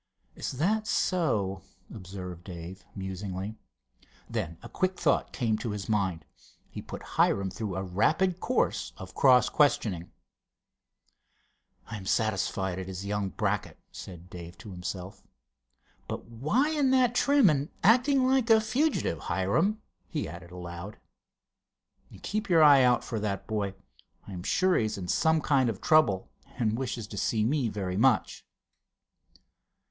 "Is 0.33 0.53
that 0.53 0.87
so?" 0.87 1.61
observed 1.93 2.43
Dave, 2.43 2.83
musingly. 2.95 3.53
Then 4.27 4.57
a 4.63 4.67
quick 4.67 4.99
thought 4.99 5.31
came 5.31 5.59
to 5.59 5.69
his 5.69 5.87
mind. 5.87 6.25
He 6.71 6.81
put 6.81 7.03
Hiram 7.19 7.51
through 7.51 7.75
a 7.75 7.83
rapid 7.83 8.39
course 8.39 8.93
of 8.97 9.13
cross 9.13 9.47
questioning. 9.47 10.11
"I 11.85 11.97
am 11.97 12.07
satisfied 12.07 12.79
it 12.79 12.89
is 12.89 13.05
young 13.05 13.29
Brackett," 13.29 13.77
said 13.91 14.27
Dave, 14.27 14.57
to 14.57 14.71
himself. 14.71 15.21
"But 16.07 16.25
why 16.25 16.71
in 16.71 16.89
that 16.89 17.13
trim, 17.13 17.47
and 17.47 17.69
acting 17.83 18.25
like 18.25 18.49
a 18.49 18.59
fugitive? 18.59 19.19
Hiram," 19.19 19.83
he 20.07 20.27
added 20.27 20.49
aloud, 20.49 20.97
"keep 22.23 22.49
your 22.49 22.63
eye 22.63 22.81
out 22.81 23.03
for 23.03 23.19
that 23.19 23.45
boy. 23.45 23.75
I 24.25 24.31
am 24.33 24.41
sure 24.41 24.77
he 24.77 24.85
is 24.85 24.97
in 24.97 25.07
some 25.09 25.41
kind 25.41 25.69
of 25.69 25.79
trouble, 25.79 26.27
and 26.57 26.75
wishes 26.75 27.05
to 27.05 27.17
see 27.17 27.43
me 27.43 27.69
very 27.69 27.97
much." 27.97 28.43